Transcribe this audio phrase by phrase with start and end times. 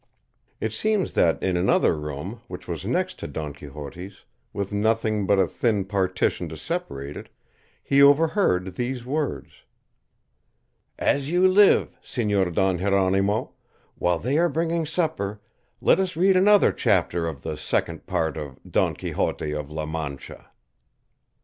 [0.59, 5.37] It seems that in another room, which was next to Don Quixote's, with nothing but
[5.37, 7.29] a thin partition to separate it,
[7.83, 9.51] he overheard these words,
[10.97, 13.51] "As you live, Señor Don Jeronimo,
[13.93, 15.39] while they are bringing supper,
[15.81, 20.49] let us read another chapter of the Second Part of 'Don Quixote of La Mancha.